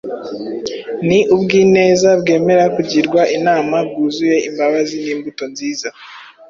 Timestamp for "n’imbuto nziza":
5.03-5.87